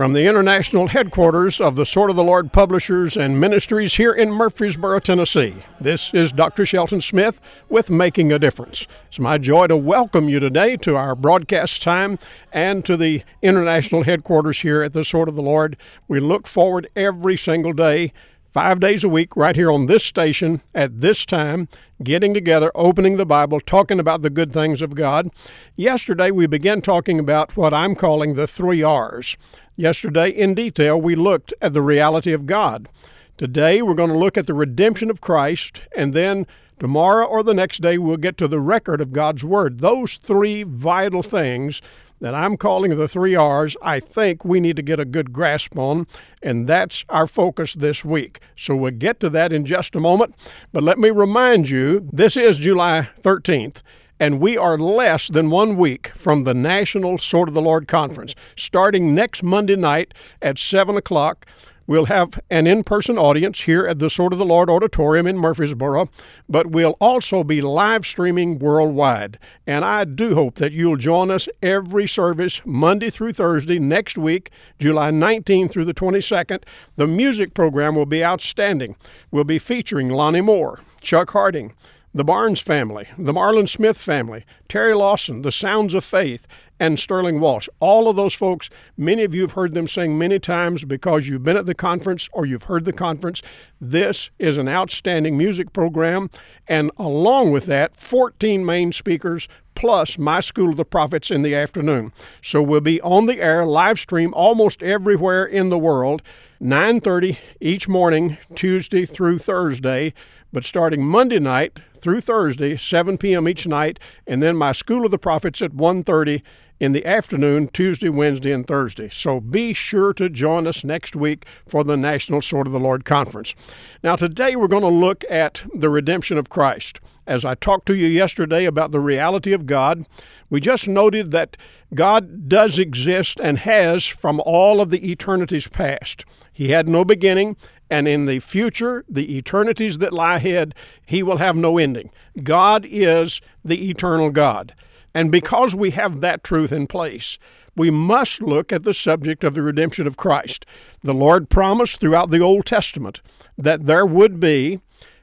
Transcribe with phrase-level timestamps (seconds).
[0.00, 4.32] From the international headquarters of the Sword of the Lord Publishers and Ministries here in
[4.32, 6.64] Murfreesboro, Tennessee, this is Dr.
[6.64, 7.38] Shelton Smith
[7.68, 8.86] with Making a Difference.
[9.08, 12.18] It's my joy to welcome you today to our broadcast time
[12.50, 15.76] and to the international headquarters here at the Sword of the Lord.
[16.08, 18.14] We look forward every single day
[18.52, 21.68] five days a week right here on this station at this time,
[22.02, 25.28] getting together, opening the Bible, talking about the good things of God.
[25.76, 29.36] Yesterday, we began talking about what I'm calling the three R's.
[29.76, 32.88] Yesterday, in detail, we looked at the reality of God.
[33.36, 36.46] Today, we're going to look at the redemption of Christ, and then
[36.78, 39.78] tomorrow or the next day, we'll get to the record of God's Word.
[39.78, 41.80] Those three vital things
[42.20, 45.76] that I'm calling the three R's, I think we need to get a good grasp
[45.76, 46.06] on,
[46.42, 48.40] and that's our focus this week.
[48.56, 50.34] So we'll get to that in just a moment.
[50.72, 53.82] But let me remind you this is July 13th
[54.20, 58.34] and we are less than one week from the National Sword of the Lord Conference.
[58.54, 60.12] Starting next Monday night
[60.42, 61.46] at 7 o'clock,
[61.90, 65.36] we'll have an in person audience here at the Sword of the Lord Auditorium in
[65.36, 66.08] Murfreesboro,
[66.48, 69.40] but we'll also be live streaming worldwide.
[69.66, 74.52] And I do hope that you'll join us every service, Monday through Thursday next week,
[74.78, 76.62] July 19th through the 22nd.
[76.94, 78.94] The music program will be outstanding.
[79.32, 81.74] We'll be featuring Lonnie Moore, Chuck Harding,
[82.14, 86.46] the Barnes family, the Marlon Smith family, Terry Lawson, the Sounds of Faith,
[86.80, 87.68] and Sterling Walsh.
[87.78, 91.44] All of those folks, many of you have heard them sing many times because you've
[91.44, 93.42] been at the conference or you've heard the conference.
[93.78, 96.30] This is an outstanding music program,
[96.66, 101.54] and along with that, 14 main speakers plus my School of the Prophets in the
[101.54, 102.12] afternoon.
[102.42, 106.22] So we'll be on the air, live stream almost everywhere in the world,
[106.60, 110.12] 9:30 each morning, Tuesday through Thursday.
[110.52, 113.46] But starting Monday night through Thursday, 7 p.m.
[113.46, 116.42] each night, and then my School of the Prophets at 1:30
[116.80, 119.10] in the afternoon, Tuesday, Wednesday, and Thursday.
[119.10, 123.04] So be sure to join us next week for the National Sword of the Lord
[123.04, 123.54] Conference.
[124.02, 126.98] Now, today we're going to look at the redemption of Christ.
[127.26, 130.06] As I talked to you yesterday about the reality of God,
[130.48, 131.58] we just noted that
[131.94, 136.24] God does exist and has from all of the eternities past.
[136.50, 137.56] He had no beginning
[137.90, 140.74] and in the future, the eternities that lie ahead,
[141.04, 142.10] he will have no ending.
[142.42, 144.74] God is the eternal God.
[145.14, 147.38] And because we have that truth in place,
[147.76, 150.66] we must look at the subject of the redemption of Christ.
[151.02, 153.20] The Lord promised throughout the Old Testament
[153.56, 154.80] that there would be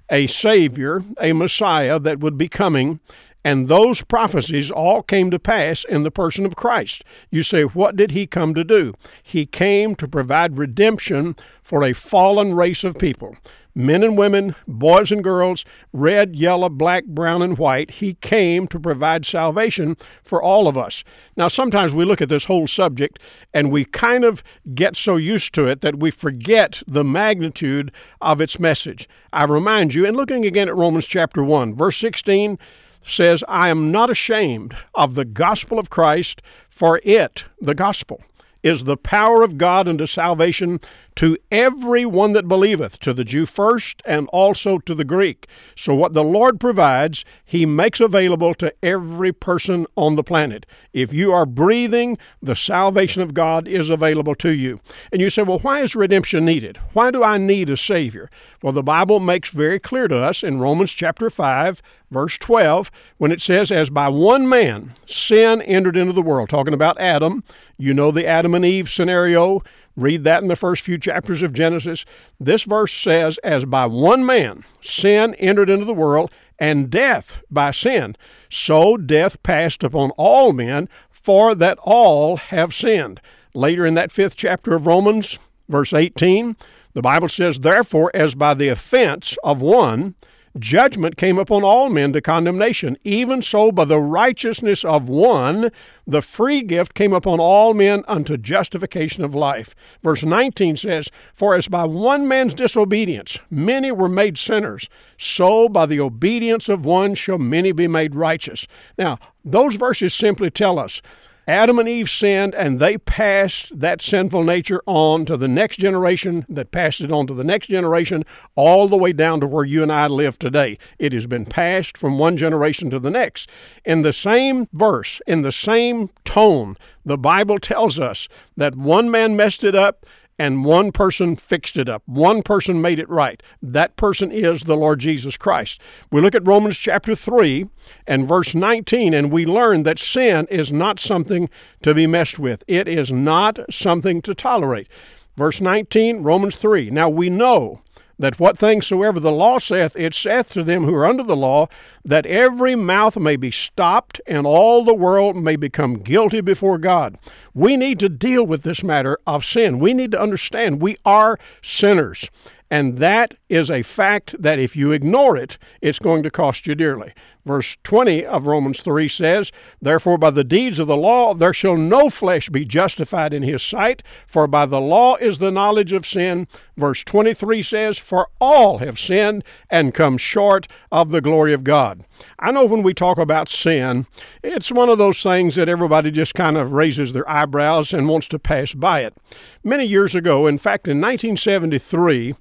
[0.10, 3.00] a Savior, a Messiah that would be coming,
[3.44, 7.04] and those prophecies all came to pass in the person of Christ.
[7.30, 8.94] You say, what did he come to do?
[9.22, 13.38] He came to provide redemption for a fallen race of people
[13.78, 17.92] men and women, boys and girls, red, yellow, black, brown, and white.
[17.92, 21.04] He came to provide salvation for all of us.
[21.36, 23.20] Now, sometimes we look at this whole subject
[23.54, 24.44] and we kind of
[24.74, 29.08] get so used to it that we forget the magnitude of its message.
[29.32, 32.58] I remind you, and looking again at Romans chapter 1, verse 16,
[33.04, 38.24] says, I am not ashamed of the gospel of Christ, for it, the gospel,
[38.64, 40.80] is the power of God unto salvation
[41.18, 45.48] to every one that believeth, to the Jew first and also to the Greek.
[45.76, 50.68] So, what the Lord provides, He makes available to every person on the planet.
[50.94, 54.80] If you are breathing, the salvation of God is available to you.
[55.12, 56.78] And you say, well, why is redemption needed?
[56.94, 58.30] Why do I need a Savior?
[58.62, 63.32] Well, the Bible makes very clear to us in Romans chapter 5, verse 12, when
[63.32, 67.44] it says, As by one man sin entered into the world, talking about Adam.
[67.78, 69.62] You know the Adam and Eve scenario
[69.98, 72.06] Read that in the first few chapters of Genesis.
[72.40, 77.72] This verse says, As by one man sin entered into the world, and death by
[77.72, 78.16] sin,
[78.50, 83.20] so death passed upon all men, for that all have sinned.
[83.56, 86.56] Later in that fifth chapter of Romans, verse 18,
[86.94, 90.14] the Bible says, Therefore, as by the offense of one,
[90.60, 92.98] judgment came upon all men to condemnation.
[93.04, 95.72] Even so, by the righteousness of one,
[96.06, 99.76] the free gift came upon all men unto justification of life.
[100.04, 105.86] Verse 19 says, For as by one man's disobedience many were made sinners, so by
[105.86, 108.68] the obedience of one shall many be made righteous.
[108.98, 111.02] Now, those verses simply tell us
[111.48, 116.46] Adam and Eve sinned, and they passed that sinful nature on to the next generation
[116.50, 119.82] that passed it on to the next generation, all the way down to where you
[119.82, 120.78] and I live today.
[121.00, 123.50] It has been passed from one generation to the next.
[123.86, 128.28] In the same verse, in the same tone, the Bible tells us
[128.58, 130.06] that one man messed it up
[130.40, 132.04] and one person fixed it up.
[132.06, 133.42] One person made it right.
[133.62, 135.82] That person is the Lord Jesus Christ.
[136.12, 137.68] We look at Romans chapter 3
[138.06, 141.50] and verse 19, and we learn that sin is not something
[141.82, 144.88] to be messed with, it is not something to tolerate.
[145.36, 146.90] Verse 19, Romans 3.
[146.90, 147.82] Now we know
[148.20, 151.36] that what things soever the law saith, it saith to them who are under the
[151.36, 151.68] law,
[152.04, 157.18] that every mouth may be stopped and all the world may become guilty before God.
[157.54, 159.80] We need to deal with this matter of sin.
[159.80, 162.30] We need to understand we are sinners.
[162.70, 166.76] And that is a fact that if you ignore it, it's going to cost you
[166.76, 167.14] dearly.
[167.48, 171.78] Verse 20 of Romans 3 says, Therefore, by the deeds of the law, there shall
[171.78, 176.06] no flesh be justified in his sight, for by the law is the knowledge of
[176.06, 176.50] sin.
[176.76, 182.04] Verse 23 says, For all have sinned and come short of the glory of God.
[182.38, 184.08] I know when we talk about sin,
[184.44, 188.28] it's one of those things that everybody just kind of raises their eyebrows and wants
[188.28, 189.16] to pass by it.
[189.64, 192.36] Many years ago, in fact, in 1973,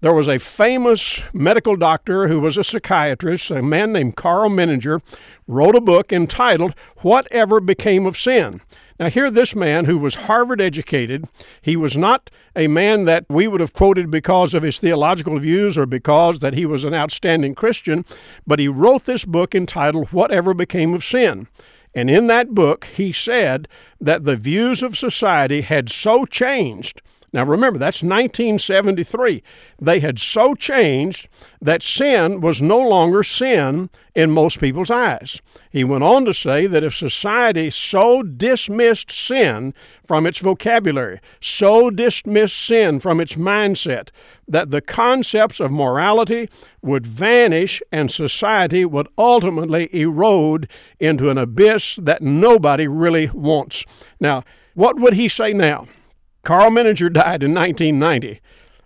[0.00, 5.02] there was a famous medical doctor who was a psychiatrist, a man named Karl Menninger,
[5.48, 8.60] wrote a book entitled Whatever Became of Sin.
[9.00, 11.28] Now, here, this man who was Harvard educated,
[11.62, 15.78] he was not a man that we would have quoted because of his theological views
[15.78, 18.04] or because that he was an outstanding Christian,
[18.46, 21.46] but he wrote this book entitled Whatever Became of Sin.
[21.94, 23.66] And in that book, he said
[24.00, 27.00] that the views of society had so changed
[27.32, 29.42] now remember, that's 1973.
[29.80, 31.28] They had so changed
[31.60, 35.40] that sin was no longer sin in most people's eyes.
[35.70, 39.74] He went on to say that if society so dismissed sin
[40.06, 44.08] from its vocabulary, so dismissed sin from its mindset,
[44.46, 46.48] that the concepts of morality
[46.80, 50.66] would vanish and society would ultimately erode
[50.98, 53.84] into an abyss that nobody really wants.
[54.18, 54.44] Now,
[54.74, 55.88] what would he say now?
[56.48, 58.40] Karl Menninger died in 1990.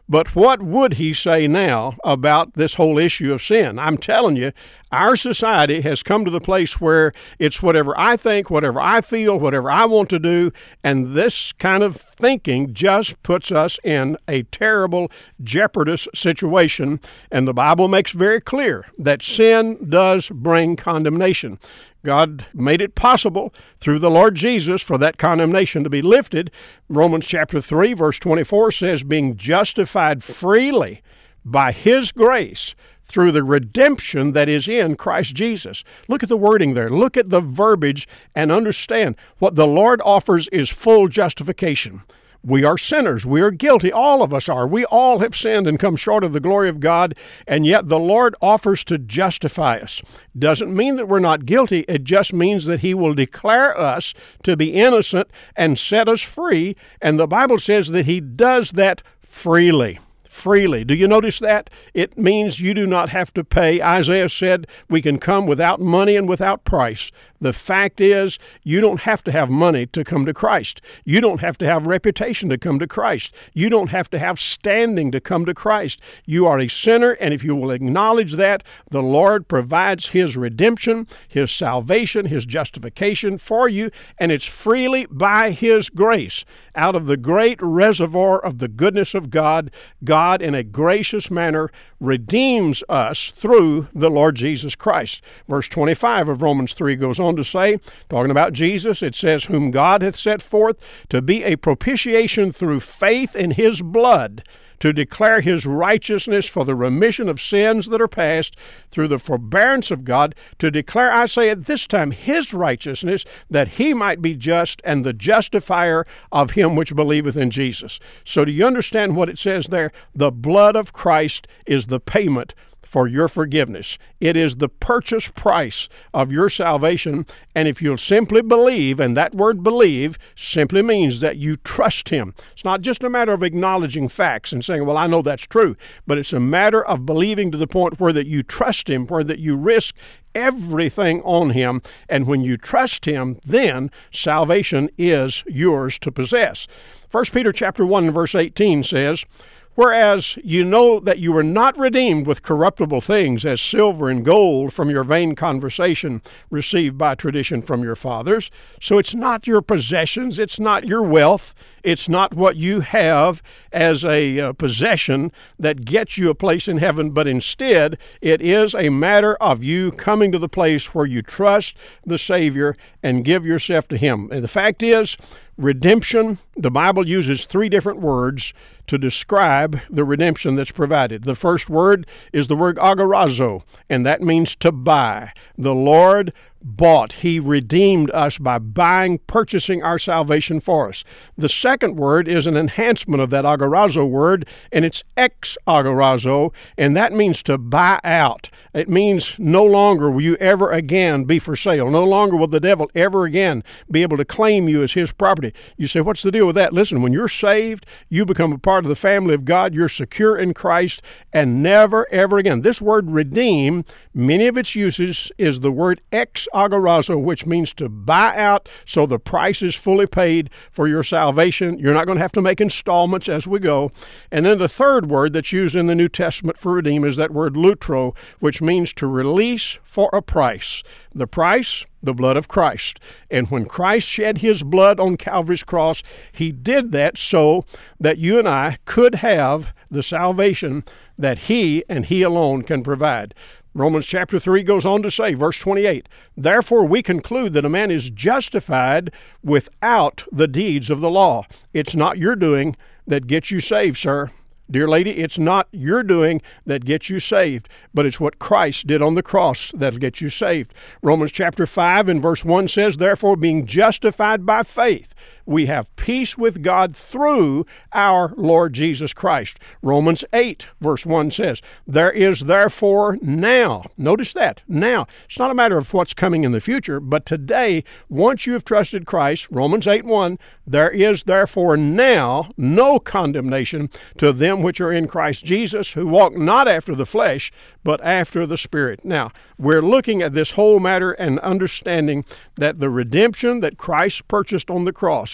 [0.09, 3.79] But what would he say now about this whole issue of sin?
[3.79, 4.51] I'm telling you,
[4.91, 9.39] our society has come to the place where it's whatever I think, whatever I feel,
[9.39, 10.51] whatever I want to do,
[10.83, 15.09] and this kind of thinking just puts us in a terrible,
[15.41, 16.99] jeopardous situation.
[17.31, 21.61] And the Bible makes very clear that sin does bring condemnation.
[22.05, 26.51] God made it possible through the Lord Jesus for that condemnation to be lifted.
[26.89, 31.03] Romans chapter 3, verse 24 says, being justified freely
[31.45, 35.85] by His grace through the redemption that is in Christ Jesus.
[36.09, 36.91] Look at the wording there.
[36.91, 42.03] Look at the verbiage and understand what the Lord offers is full justification.
[42.45, 43.25] We are sinners.
[43.25, 43.93] We are guilty.
[43.93, 44.67] All of us are.
[44.67, 47.15] We all have sinned and come short of the glory of God,
[47.47, 50.03] and yet the Lord offers to justify us.
[50.37, 51.85] Doesn't mean that we're not guilty.
[51.89, 54.13] It just means that He will declare us
[54.43, 56.75] to be innocent and set us free.
[57.01, 60.01] And the Bible says that He does that freely
[60.33, 60.83] freely.
[60.83, 61.69] Do you notice that?
[61.93, 63.83] It means you do not have to pay.
[63.83, 67.13] Isaiah said we can come without money and without price.
[67.43, 70.81] The fact is, you don't have to have money to come to Christ.
[71.05, 73.35] You don't have to have reputation to come to Christ.
[73.53, 76.01] You don't have to have standing to come to Christ.
[76.25, 78.63] You are a sinner, and if you will acknowledge that,
[78.93, 85.51] the Lord provides His redemption, His salvation, His justification for you, and it's freely by
[85.51, 86.45] His grace.
[86.77, 89.71] Out of the great reservoir of the goodness of God,
[90.05, 91.71] God, in a gracious manner,
[92.01, 95.23] redeems us through the Lord Jesus Christ.
[95.49, 99.71] Verse 25 of Romans 3 goes on to say, talking about Jesus, it says, Whom
[99.71, 104.43] God hath set forth to be a propitiation through faith in his blood
[104.83, 108.57] to declare his righteousness for the remission of sins that are past
[108.91, 113.69] through the forbearance of God, to declare, I say at this time, his righteousness, that
[113.69, 118.01] he might be just and the justifier of him which believeth in Jesus.
[118.25, 119.93] So, do you understand what it says there?
[120.17, 122.53] The blood of Christ is the payment
[122.93, 123.97] for your forgiveness.
[124.21, 127.25] It is the purchase price of your salvation.
[127.55, 132.35] And if you'll simply believe, and that word believe simply means that you trust Him.
[132.53, 135.75] It's not just a matter of acknowledging facts and saying, well, I know that's true,
[136.07, 139.25] but it's a matter of believing to the point where that you trust Him, where
[139.25, 139.95] that you risk
[140.35, 146.67] everything on him and when you trust him then salvation is yours to possess
[147.11, 149.27] 1 peter chapter 1 verse 18 says
[149.75, 154.73] Whereas you know that you were not redeemed with corruptible things as silver and gold
[154.73, 158.51] from your vain conversation received by tradition from your fathers.
[158.81, 164.05] So it's not your possessions, it's not your wealth, It's not what you have as
[164.05, 168.89] a uh, possession that gets you a place in heaven, but instead it is a
[168.89, 171.77] matter of you coming to the place where you trust
[172.07, 174.29] the Savior and give yourself to Him.
[174.31, 175.17] And the fact is,
[175.57, 178.53] redemption, the Bible uses three different words
[178.87, 181.25] to describe the redemption that's provided.
[181.25, 185.33] The first word is the word agorazo, and that means to buy.
[185.57, 186.33] The Lord
[186.65, 187.15] bought.
[187.15, 191.05] He redeemed us by buying, purchasing our salvation for us.
[191.37, 196.97] The second word is an enhancement of that agorazo word, and it's ex agorazo, and
[196.97, 198.49] that means to buy out.
[198.73, 201.91] It means no longer will you ever again be for sale.
[201.91, 205.42] No longer will the devil ever again be able to claim you as his property.
[205.77, 206.73] You say, what's the deal with that?
[206.73, 209.75] Listen, when you're saved, you become a part of the family of God.
[209.75, 212.63] You're secure in Christ, and never, ever again.
[212.63, 213.85] This word redeem,
[214.15, 219.07] many of its uses is the word ex agorazo, which means to buy out so
[219.07, 221.79] the price is fully paid for your salvation.
[221.79, 223.91] You're not going to have to make installments as we go.
[224.31, 227.31] And then the third word that's used in the New Testament for redeem is that
[227.31, 230.83] word lutro, which means to release for a price.
[231.15, 232.99] The price, the blood of Christ.
[233.31, 237.65] And when Christ shed his blood on Calvary's cross, he did that so
[238.01, 240.85] that you and I could have the salvation
[241.19, 243.35] that he and he alone can provide.
[243.75, 246.07] Romans chapter 3 goes on to say, verse 28,
[246.37, 249.11] Therefore we conclude that a man is justified
[249.43, 251.47] without the deeds of the law.
[251.73, 254.31] It's not your doing that gets you saved, sir.
[254.71, 259.03] Dear lady, it's not your doing that gets you saved, but it's what Christ did
[259.03, 260.73] on the cross that'll get you saved.
[261.03, 265.15] Romans chapter 5 and verse 1 says, Therefore, being justified by faith,
[265.47, 269.59] we have peace with God through our Lord Jesus Christ.
[269.83, 275.07] Romans 8, verse 1 says, There is therefore now, notice that, now.
[275.27, 278.65] It's not a matter of what's coming in the future, but today, once you have
[278.65, 284.93] trusted Christ, Romans 8, 1, there is therefore now no condemnation to them which are
[284.93, 287.53] in Christ Jesus, who walk not after the flesh,
[287.85, 289.05] but after the Spirit.
[289.05, 292.25] Now, we're looking at this whole matter and understanding
[292.57, 295.32] that the redemption that Christ purchased on the cross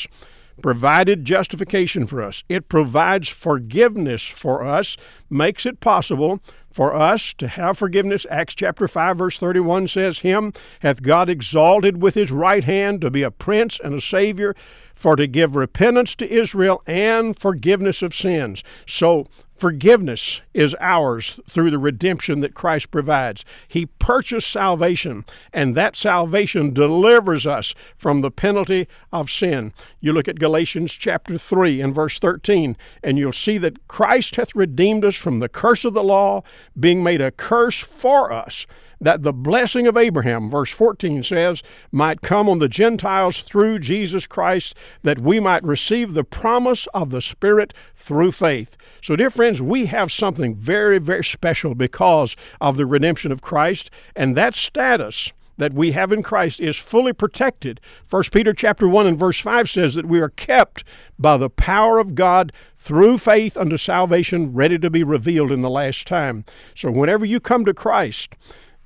[0.63, 2.45] provided justification for us.
[2.49, 4.97] It provides forgiveness for us,
[5.31, 6.41] makes it possible
[6.71, 8.27] for us to have forgiveness.
[8.31, 13.11] Acts chapter 5 verse 31 says, Him hath God exalted with his right hand to
[13.11, 14.55] be a prince and a savior,
[14.95, 18.65] for to give repentance to Israel and forgiveness of sins.
[18.85, 19.29] So
[19.59, 23.45] Forgiveness is ours through the redemption that Christ provides.
[23.67, 29.73] He purchased salvation, and that salvation delivers us from the penalty of sin.
[30.01, 34.55] You look at Galatians chapter 3 and verse 13, and you'll see that Christ hath
[34.55, 36.43] redeemed us from the curse of the law,
[36.79, 38.67] being made a curse for us
[39.01, 41.63] that the blessing of Abraham, verse 14 says,
[41.93, 47.11] might come on the Gentiles through Jesus Christ, that we might receive the promise of
[47.11, 48.77] the Spirit through faith.
[49.03, 53.91] So, dear friends, we have something very, very special because of the redemption of Christ,
[54.17, 57.81] and that status that we have in Christ is fully protected.
[58.09, 60.83] 1 Peter chapter 1 and verse 5 says that we are kept
[61.19, 65.69] by the power of God through faith unto salvation ready to be revealed in the
[65.69, 66.45] last time.
[66.75, 68.35] So whenever you come to Christ,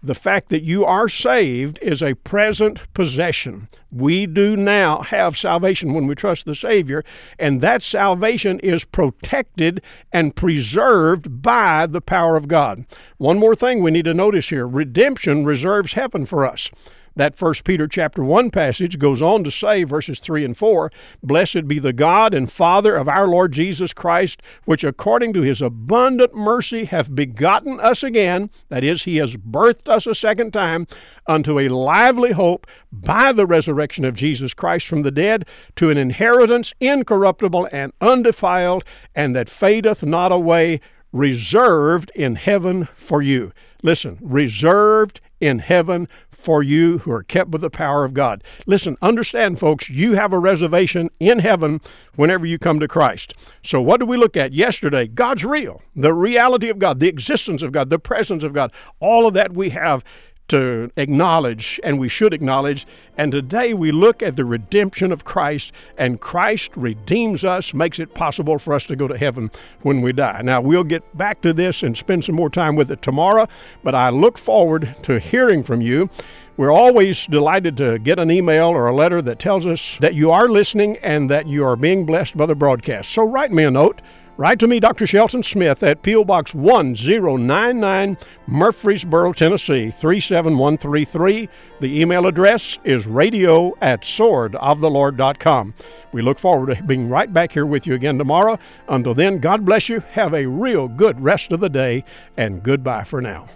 [0.02, 3.68] the fact that you are saved is a present possession.
[3.90, 7.04] We do now have salvation when we trust the Savior,
[7.38, 9.80] and that salvation is protected
[10.12, 12.84] and preserved by the power of God.
[13.18, 16.70] One more thing we need to notice here redemption reserves heaven for us.
[17.14, 20.90] That First Peter chapter 1 passage goes on to say, verses 3 and 4,
[21.22, 25.60] Blessed be the God and Father of our Lord Jesus Christ, which according to his
[25.60, 30.86] abundant mercy hath begotten us again, that is, he has birthed us a second time,
[31.26, 35.98] unto a lively hope by the resurrection of Jesus Christ from the dead, to an
[35.98, 40.80] inheritance incorruptible and undefiled, and that fadeth not away,
[41.12, 43.52] reserved in heaven for you.
[43.82, 46.08] Listen, reserved in heaven
[46.42, 48.42] for you who are kept with the power of God.
[48.66, 51.80] Listen, understand, folks, you have a reservation in heaven
[52.16, 53.34] whenever you come to Christ.
[53.62, 55.06] So, what did we look at yesterday?
[55.06, 58.72] God's real, the reality of God, the existence of God, the presence of God.
[59.00, 60.04] All of that we have
[60.52, 62.86] to acknowledge, and we should acknowledge.
[63.16, 68.14] And today we look at the redemption of Christ, and Christ redeems us, makes it
[68.14, 70.42] possible for us to go to heaven when we die.
[70.42, 73.48] Now, we'll get back to this and spend some more time with it tomorrow,
[73.82, 76.10] but I look forward to hearing from you.
[76.58, 80.30] We're always delighted to get an email or a letter that tells us that you
[80.30, 83.10] are listening and that you are being blessed by the broadcast.
[83.10, 84.02] So write me a note
[84.38, 85.06] Write to me, Dr.
[85.06, 86.24] Shelton Smith, at P.O.
[86.24, 91.48] Box 1099, Murfreesboro, Tennessee 37133.
[91.80, 95.74] The email address is radio at swordoftheLord.com.
[96.12, 98.58] We look forward to being right back here with you again tomorrow.
[98.88, 100.00] Until then, God bless you.
[100.12, 102.02] Have a real good rest of the day,
[102.36, 103.48] and goodbye for now.